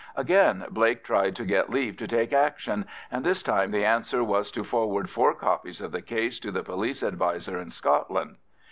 Again 0.15 0.65
Blake 0.71 1.03
tried 1.03 1.35
to 1.35 1.45
get 1.45 1.69
leave 1.69 1.95
to 1.97 2.07
take 2.07 2.33
action, 2.33 2.87
and 3.11 3.23
this 3.23 3.43
time 3.43 3.69
the 3.69 3.85
answer 3.85 4.23
was 4.23 4.49
to 4.49 4.63
forward 4.63 5.11
four 5.11 5.35
copies 5.35 5.79
of 5.79 5.91
the 5.91 6.01
case 6.01 6.39
to 6.39 6.49
the 6.51 6.63
police 6.63 7.03
adviser 7.03 7.59
in 7.59 7.69
Scotland. 7.69 8.37